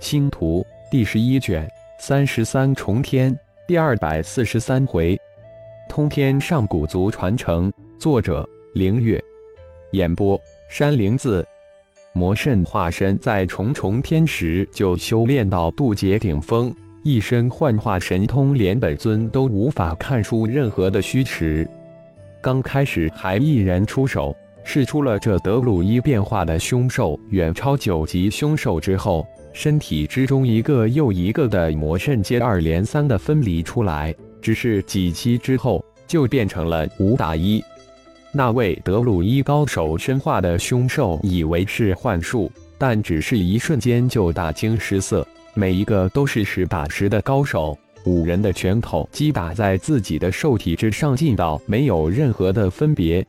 [0.00, 5.20] 星图第十一卷三十三重天第二百四十三回，
[5.90, 7.70] 通天上古族传承。
[7.98, 9.22] 作者：凌月。
[9.92, 10.40] 演播：
[10.70, 11.46] 山灵子。
[12.14, 16.74] 魔圣化身在重重天时就修炼到渡劫顶峰，
[17.04, 21.68] 一身幻化神通，连本尊都无法看出任何的虚实。
[22.40, 24.34] 刚开始还一人出手。
[24.72, 37.60] 试出了这德鲁伊变化的凶兽，远超九级凶兽之后，身体之中一个又一个的魔圣接二连三的分离出来，只是几期之后就变成了五打一。
[38.30, 53.26] 那位德鲁伊高手身化的凶兽以为是幻术，但只是一瞬间就大惊失色，每一个都是实打实的高手，五人的拳头击打在自己的兽体之上，劲道没有任何的分别。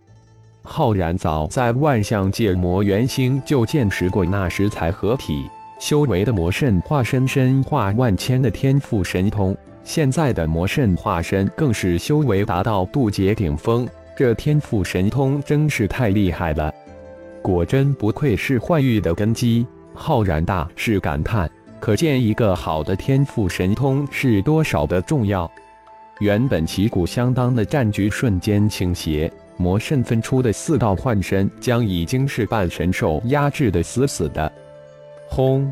[0.63, 9.57] 浩然早在万象界魔元星就见识过那时才合体修为的魔圣化身，身化万千的天赋神通。
[9.83, 16.71] 现在的魔圣化身更是修为达到渡劫顶峰，这天赋神通真是太厉害了，
[17.41, 19.65] 果真不愧是幻域的根基。
[19.95, 25.51] 浩然大是感叹，可见一个好的天赋神通是多少的重要。
[26.19, 29.31] 原本旗鼓相当的战局瞬间倾斜。
[29.61, 34.51] 魔圣分出的四道幻身，将已经是半神兽压制的死死的。
[35.29, 35.71] 轰！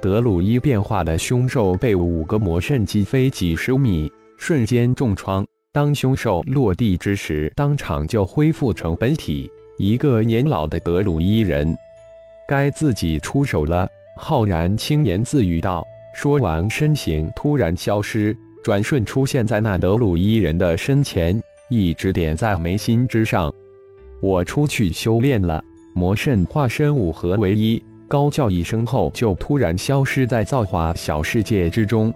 [0.00, 5.44] 德鲁伊变化的凶兽被五个魔圣击飞几十米，瞬间重创。
[5.72, 11.76] 当凶兽落地之时，当场就恢复成本体，一个年老的德鲁伊人。
[12.46, 13.88] 该自己出手了。
[14.16, 15.84] 浩然轻言自语道。
[16.14, 21.40] 说完，身形突然消失，转瞬出现在那德鲁伊人的身前。
[21.70, 23.52] 一直点在眉心之上，
[24.20, 25.62] 我出去修炼了。
[25.94, 32.12] 魔圣化身五合为一，高叫一声后，就突然消失在造化小世界之中。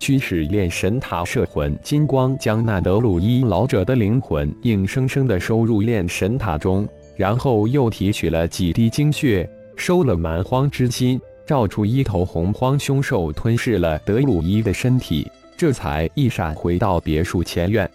[0.00, 6.86] 驱使炼神塔摄魂金光将那德鲁伊老者的灵魂硬生生的收入炼神塔中，
[7.16, 17.88] 然后又提取了几滴精血，收了蛮荒之心，照出一头洪荒凶兽吞噬了德鲁伊的身体，这才一闪回到别墅前院。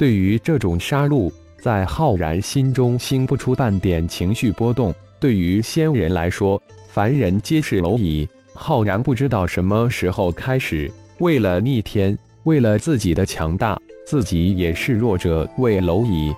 [0.00, 4.94] 对于这种杀戮，在浩然心中兴不出半点情绪波动。
[5.20, 8.26] 对于仙人来说，凡人皆是蝼蚁。
[8.54, 16.34] 浩然不知道什么时候开始，为了逆天，为了自己的强大，自己也是弱者为蝼蚁，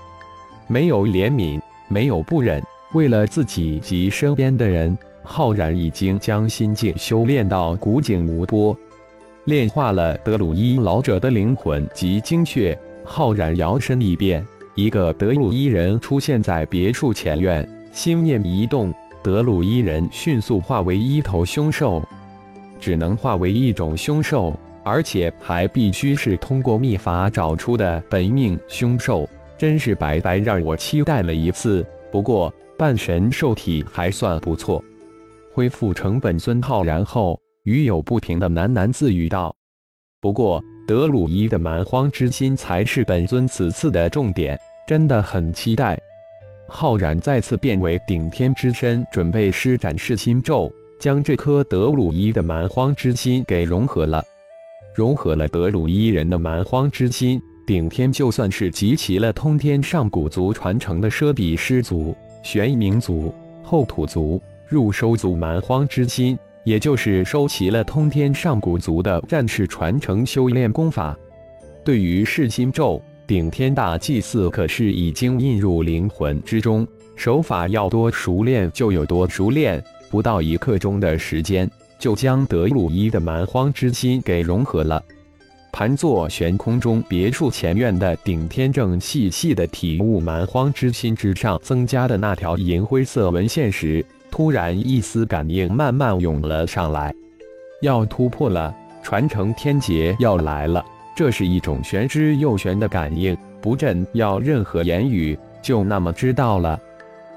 [0.67, 2.61] 没有怜悯，没有不忍。
[2.95, 8.77] 为了自己及身边的人，浩然已经将心境修炼到古井无波，
[9.45, 12.77] 炼化了德鲁伊老者的灵魂及精血。
[13.05, 17.69] 浩然摇身一变，一个德鲁伊人出现在别墅前院。
[17.93, 18.93] 心念一动，
[19.23, 22.03] 德鲁伊人迅速化为一头凶兽，
[22.81, 29.29] 只能化为一种凶兽，而且还必须是通过秘法找出的本命凶兽。
[29.59, 31.87] 真是白白让我期待了一次。
[32.11, 34.83] 不过半神兽体还算不错。
[35.53, 39.55] 恢复成本尊浩然后，余有不停的喃喃自语道
[40.19, 45.99] ：“不过。”德鲁伊的蛮荒之心才是本尊此次的重点，真的很期待。
[46.67, 54.23] 浩然再次变为顶天之身，准备施展噬心咒，将这颗德鲁伊的蛮荒之心给融合了。
[54.95, 63.33] 融合了德鲁伊人的蛮荒之心，顶天就算是集齐了通天上古族传承的奢比师族、玄冥族、
[63.63, 66.37] 后土族、入收族蛮荒之心。
[66.65, 71.17] 也就是收齐了通天上古族的战士传承修炼功法。
[71.85, 76.87] 对于噬心咒，顶天大祭祀可是已经印入灵魂之中，
[77.17, 81.69] 手法要多熟练就有多熟练，不到一刻钟的时间，
[81.99, 85.03] 就将德鲁伊的蛮荒之心给融合了。
[85.73, 94.05] 盘坐悬空中，别墅前院的顶天正细细的体悟蛮荒之心之上增加的那条银灰色纹线时。
[94.33, 97.15] 突然，一丝感应慢慢涌了上来，
[97.83, 100.83] 要突破了，传承天劫要来了。
[101.15, 106.81] 这是一种玄之又玄的感应，不朕要任何言语，就那么知道了。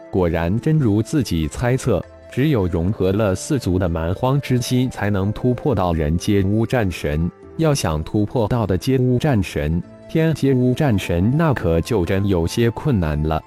[0.10, 2.02] 果然，真如自己猜测，
[2.32, 7.30] 只有融合了四族的蛮荒之心，才能突破到人阶乌战神。
[7.58, 13.42] 要想突破到的阶乌战神、天阶乌战神，那可就真有些困难了。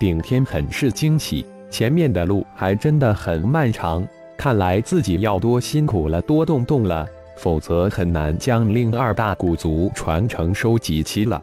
[0.00, 1.46] 顶天很是惊喜。
[1.72, 7.08] 前面的路还真的很漫长，看来自己要多辛苦了，多动动了，
[7.38, 11.42] 否则很难将另二大古族传承收集齐了。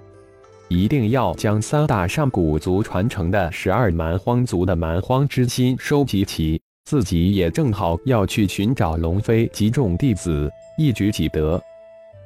[0.67, 10.47] 一定要将三大上古族传承的十二蛮荒族的蛮荒之心收集齐，自己也正好要去寻找龙飞及众弟子，
[10.77, 11.59] 一举几得。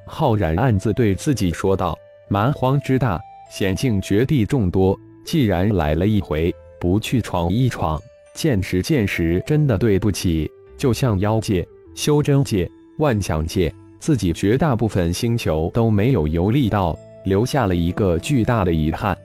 [0.05, 1.97] 浩然暗自对自己说道
[2.27, 3.17] ：“蛮荒之大，
[3.49, 4.93] 险境绝地众多，
[5.25, 6.53] 既然来了一回，
[6.83, 7.97] 不去闯一闯，
[8.33, 10.51] 见识见识，真的对不起。
[10.75, 11.65] 就像妖界、
[11.95, 16.93] 修真界、万象界，自己绝大部分星球都没有游历到，
[17.23, 19.17] 留下了一个巨大的遗憾。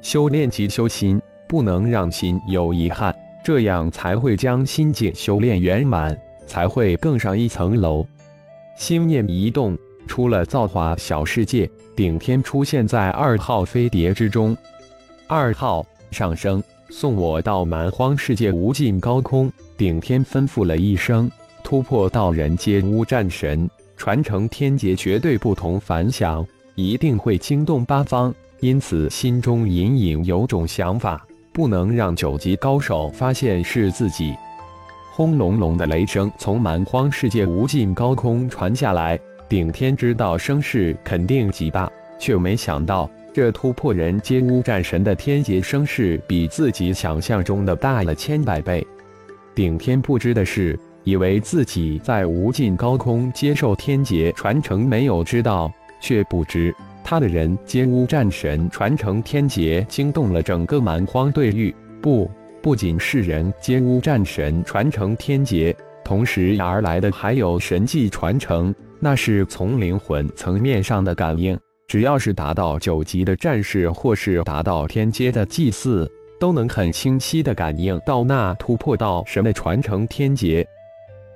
[0.00, 3.14] 修炼即修心，不能让心有遗憾，
[3.44, 8.06] 这样才会将心境修炼圆满，才会更上一层楼。
[8.78, 9.76] 心念一动。”
[10.08, 14.56] 出了造化小世界，顶天出现在二号飞碟之中。
[15.26, 19.50] 二号上升，送我到蛮荒世界无尽高空。
[19.76, 21.30] 顶天吩咐了一声
[21.62, 34.34] ：“突破道人皆无战神，传承天劫绝对不同凡响，一定会惊动八方。”因此心中隐隐有种想法，不能让九级高手发现是自己。
[35.12, 39.18] 轰隆隆的雷声从蛮荒世界无尽高空传下来。
[39.46, 48.82] 顶天知道声势肯定极大，却没想到这突破人皆乌战神的天劫声势比自己想象中的大了千百倍。
[49.54, 50.74] 顶天不知的是，
[51.04, 56.74] 以为自己在无尽高空接受天劫传承，没有知道，却不知
[57.04, 61.74] 他的人皆乌战神传承天劫惊动了整个蛮荒对域。
[62.00, 62.30] 不，
[62.62, 68.74] 不仅是人皆乌战神传承天劫，同时而来的还有神迹传承。
[68.98, 71.54] 那是从灵魂层面上的感应，
[71.88, 76.10] 只要是达到九级的战士，或是达到天阶的祭祀，
[76.40, 80.66] 都能很清晰的感应到那突破到神的传承天劫。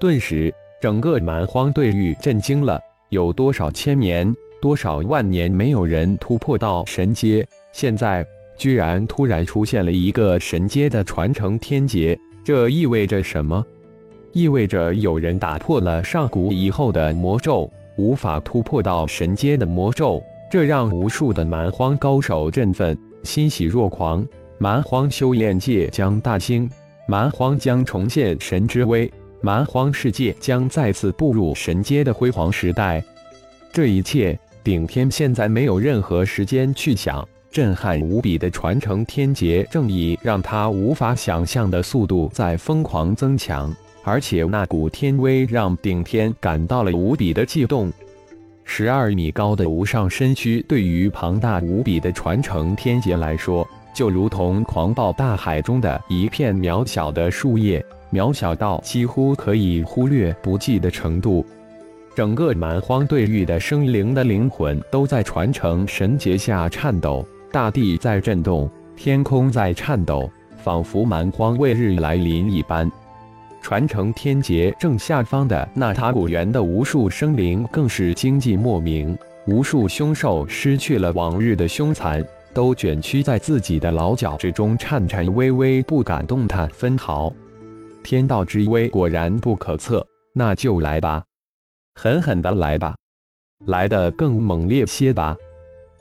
[0.01, 2.81] 顿时，整个蛮荒对域震惊了。
[3.11, 8.27] 有多少千年、多少万年没有人突破到神阶，现在
[8.57, 13.65] 居然突然出现了一个神阶的传承天劫，这意味着什么？
[14.33, 24.27] 意味着有人打破了上古以后的魔咒，无法突破到神阶的魔咒，这让无数的蛮荒高手振奋，欣喜若狂。
[24.59, 26.69] 蛮荒修炼界将大兴，
[27.07, 29.09] 蛮荒将重现神之威，
[29.41, 33.01] 蛮荒世界将再次步入神阶的辉煌时代。
[33.73, 37.27] 这一切，顶天现在没有任何时间去想。
[37.53, 43.73] 震撼无比的传承天劫，正以让他无法想象的速度在疯狂增强。
[44.03, 47.93] 而且那股天威让顶天感到了无比的悸动。
[48.73, 61.45] 十二米高的无上身躯，对于庞大无比的传承天劫来说，就如同狂暴大海中的一片渺小的树叶，渺小到几乎可以忽略不计的程度。
[62.15, 70.31] 整个蛮荒对域的生灵的灵魂都在传承神劫下颤抖，大地在震动，天空在颤抖，
[70.63, 72.89] 仿佛蛮荒未日来临一般。
[73.63, 79.17] 传承天劫正下方的那塔古园的无数生灵更是惊悸莫名，
[79.47, 82.25] 无数凶兽失去了往日的凶残，
[82.55, 87.33] 都卷曲在自己的老脚之中，颤颤巍巍，不敢动弹分毫。
[88.03, 90.05] 天道之威果然不可测，
[90.35, 91.23] 那就来吧，
[91.95, 92.97] 狠狠的来吧，
[93.67, 95.37] 来的更猛烈些吧！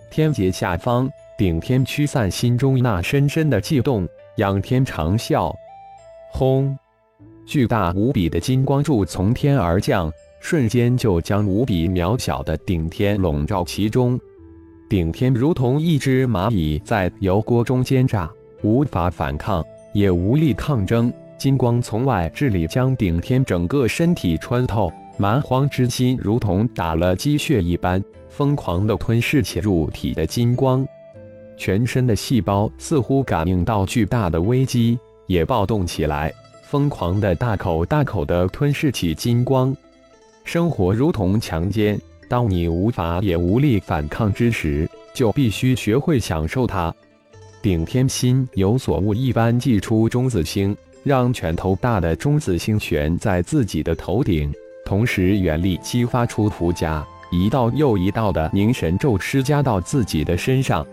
[0.10, 4.08] 天劫下方，顶天驱散心中那深深的悸动，
[4.38, 5.54] 仰天长啸，
[6.32, 6.76] 轰！
[7.50, 14.20] 巨大无比的金光柱从天而降，瞬间就将无比渺小的顶天笼罩其中。
[14.88, 18.30] 顶天如同一只蚂蚁在油锅中煎炸，
[18.62, 21.12] 无法反抗，也无力抗争。
[21.40, 30.88] 金光从外至里将顶天整个身体穿透，蛮荒之心如同打了鸡血一般，疯狂地吞噬起入体的金光。
[31.58, 36.32] 全身的细胞似乎感应到巨大的危机，也暴动起来。
[36.70, 39.76] 疯狂的大口大口的吞噬起金光，
[40.44, 42.00] 生活如同强奸。
[42.28, 46.94] 当你无法也无力反抗之时，就必须学会享受它。
[47.60, 54.54] 顶天心有所悟一般，祭出中子星，让拳头大的中子星悬在自己的头顶，
[54.86, 60.86] 同时原力激发出符加，一道又一道的凝神咒施加到自己的身上。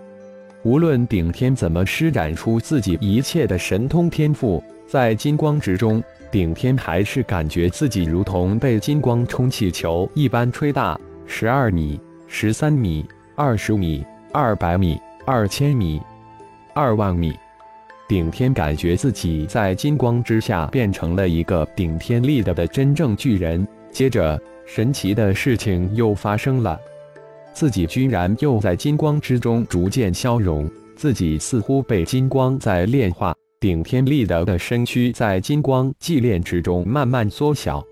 [0.67, 4.61] 无论顶天怎么施展出自己一切的神通天赋。
[4.85, 10.99] 在金光之中，顶天还是感觉自己如同被金光充气球一般吹大。
[11.25, 13.07] 十二米、十三米、
[13.37, 16.03] 二十米、二百米、二千米、
[16.75, 17.33] 二万米，
[18.09, 23.65] 顶天感觉自己在金光之下变成了一个顶天立地的真正巨人。
[23.93, 26.77] 接着，神奇的事情又发生了，
[27.57, 33.35] 自己居然又在金光之中逐渐消融，自己似乎被金光在炼化。
[33.59, 37.83] 顶天立德的身躯在金光祭炼之中慢慢缩小。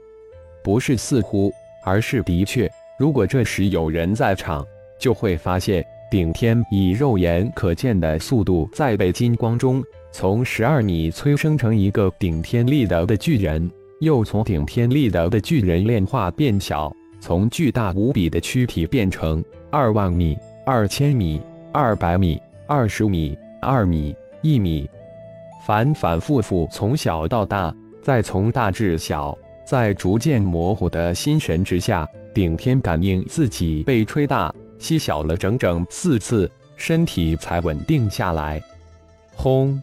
[0.62, 1.50] 不是似乎，
[1.82, 2.70] 而是的确。
[2.98, 4.62] 如果这时有人在场，
[5.00, 13.70] 就会发现顶天以肉眼可见的速度在被金光中从十二米催生成一个顶天立德的巨人，
[14.02, 16.94] 又从顶天立德的巨人炼化变小，
[17.26, 21.40] 从巨大无比的躯体变成二万米、二千米、
[21.72, 24.86] 二百米、二十米、二米、一米。
[25.64, 29.34] 反反复复，从小到大，再从大至小，
[29.66, 38.62] 在逐渐模糊的心神之下，顶天感应自己被吹大、吸小了整整四次，身体才稳定下来。
[39.34, 39.82] 轰！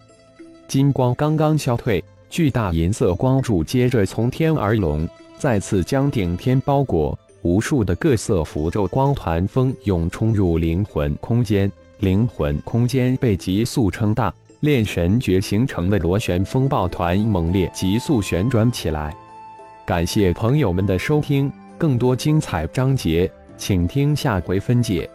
[0.67, 7.17] 金光刚刚消退，巨大银色光柱接着从天而龙，再次将顶天包裹。
[7.43, 14.33] 无数的各色符咒光团蜂涌冲入灵魂空间，灵魂空间被急速撑大。
[14.59, 19.11] 炼神诀形成的螺旋风暴团猛烈急速旋转起来。
[19.87, 25.09] 感谢朋友们的收听，更多精彩章节，请听下回分解。